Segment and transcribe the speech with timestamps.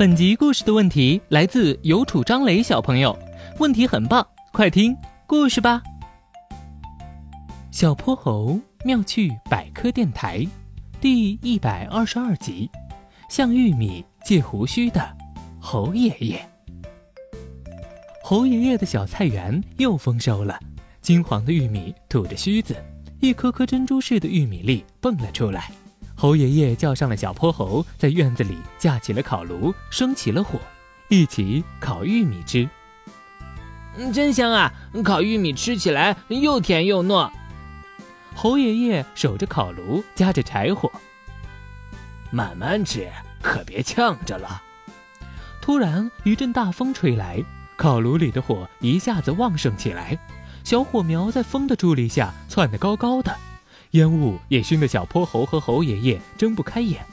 [0.00, 3.14] 本集故事的问题来自有楚张雷小朋友，
[3.58, 4.96] 问题很棒，快听
[5.26, 5.82] 故事吧。
[7.70, 10.42] 小泼猴妙趣百科电台，
[11.02, 12.70] 第一百二十二集，
[13.28, 15.14] 向玉米借胡须的
[15.60, 16.48] 猴爷爷。
[18.24, 20.58] 猴爷爷的小菜园又丰收了，
[21.02, 22.74] 金黄的玉米吐着须子，
[23.20, 25.70] 一颗颗珍珠似的玉米粒蹦了出来。
[26.20, 30.60] 猴爷爷叫上了小泼猴，在院子里架起了烤炉，生起了火，
[31.08, 32.68] 一起烤玉米吃。
[33.96, 34.70] 嗯，真香啊！
[35.02, 37.30] 烤玉米吃起来又甜又糯。
[38.34, 40.92] 猴爷爷守着烤炉，夹着柴火，
[42.30, 43.10] 慢慢吃，
[43.40, 44.60] 可别呛着了。
[45.62, 47.42] 突然一阵大风吹来，
[47.78, 50.18] 烤炉里的火一下子旺盛起来，
[50.64, 53.34] 小火苗在风的助力下窜得高高的。
[53.92, 57.04] 烟雾也熏得小泼猴和猴爷爷睁不开眼。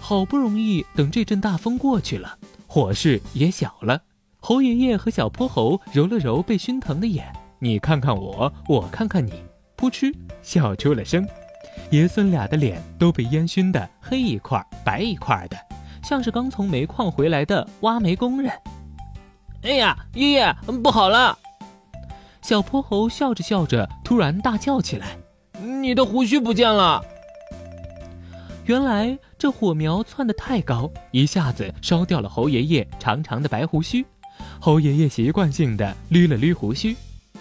[0.00, 4.00] 好不容易等这阵大风过去了，火势也小了。
[4.38, 9.42] 猴爷爷和小泼猴揉了揉被熏疼的眼，你看看我，我看看你，
[9.76, 11.26] 扑哧笑出了声。
[11.90, 15.56] 爷孙俩的脸都被烟熏得黑一块白一块的，
[16.02, 18.50] 像是刚从煤矿回来的挖煤工人。
[19.62, 21.38] 哎呀，爷爷不好了！
[22.40, 25.18] 小泼猴笑着笑着，突然大叫起来。
[25.82, 27.04] 你的胡须不见了！
[28.66, 34.04] 原来这火苗窜得太高，一下子烧掉了侯爷爷长长的白胡须。
[34.60, 36.96] 侯爷爷习惯性的捋了捋胡须，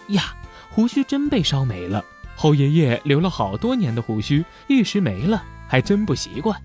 [0.10, 0.36] 呀，
[0.72, 2.04] 胡须真被烧没了。
[2.36, 6.60] 侯爷爷留了好多年的胡须，一时没了，还真不习惯。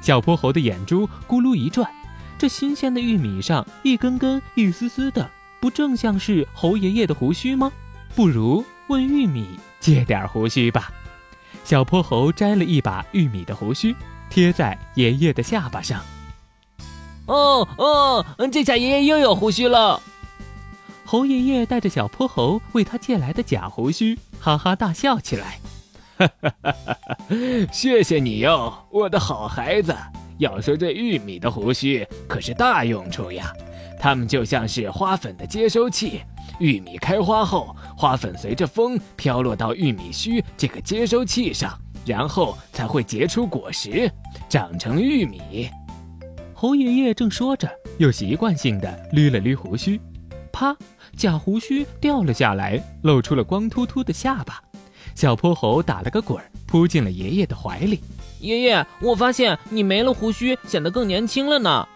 [0.00, 1.88] 小泼猴的眼珠咕噜一转，
[2.36, 7.70] 这新鲜的玉米上一根根、一丝丝的，不正像是侯爷爷的胡须吗？
[8.14, 9.46] 不如问玉米
[9.78, 10.92] 借点胡须吧。
[11.64, 13.94] 小泼猴摘了一把玉米的胡须，
[14.28, 16.02] 贴在爷爷的下巴上。
[17.26, 20.02] 哦哦，这下爷爷又有胡须了。
[21.04, 25.58] 猴爷爷带着小泼猴为他借来的假胡须，哈哈大笑起来。
[26.18, 27.16] 哈哈哈哈哈！
[27.72, 29.96] 谢谢你哟，我的好孩子。
[30.38, 33.52] 要说这玉米的胡须可是大用处呀，
[33.98, 36.22] 它们就像是花粉的接收器。
[36.60, 41.76] 玉米开花后，花粉随着风飘落到玉米须这个接收器上，
[42.06, 44.10] 然后才会结出果实，
[44.48, 45.68] 长成玉米。
[46.54, 47.68] 猴爷爷正说着，
[47.98, 49.98] 又习惯性的捋了捋胡须，
[50.52, 50.76] 啪，
[51.16, 54.62] 假胡须掉了下来，露出了光秃秃的下巴。
[55.14, 58.00] 小泼猴打了个滚，扑进了爷爷的怀里。
[58.40, 61.88] 爷爷，我发现你没了胡须，显得更年轻了呢。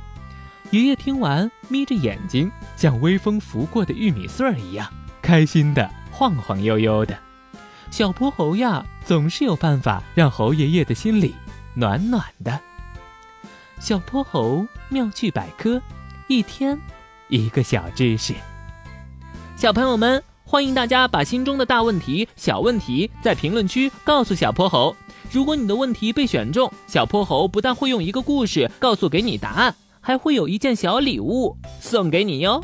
[0.70, 4.90] 爷爷听完，眯着眼睛，像微风拂过的玉米穗儿一样，
[5.22, 7.16] 开心的晃晃悠悠的。
[7.90, 11.34] 小泼猴呀，总是有办法让猴爷爷的心里
[11.74, 12.60] 暖暖的。
[13.78, 15.80] 小泼猴妙趣百科，
[16.26, 16.76] 一天
[17.28, 18.34] 一个小知识。
[19.54, 24.96] 小朋友们，欢迎大家把心中的大问题、小问题在评论区告诉小泼猴。
[25.30, 29.74] 如果你的问题被选中，小泼猴不但会用一个故事告诉给你答案。
[30.06, 32.62] 还会有一件小礼物送给你哟。